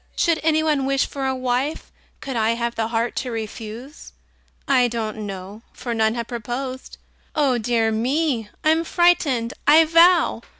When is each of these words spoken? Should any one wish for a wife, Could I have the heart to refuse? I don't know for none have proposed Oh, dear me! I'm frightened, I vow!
Should 0.15 0.39
any 0.41 0.63
one 0.63 0.87
wish 0.87 1.05
for 1.05 1.27
a 1.27 1.35
wife, 1.35 1.91
Could 2.21 2.35
I 2.35 2.55
have 2.55 2.73
the 2.73 2.87
heart 2.87 3.15
to 3.17 3.29
refuse? 3.29 4.13
I 4.67 4.87
don't 4.87 5.27
know 5.27 5.61
for 5.73 5.93
none 5.93 6.15
have 6.15 6.27
proposed 6.29 6.97
Oh, 7.35 7.59
dear 7.59 7.91
me! 7.91 8.49
I'm 8.63 8.83
frightened, 8.83 9.53
I 9.67 9.85
vow! 9.85 10.41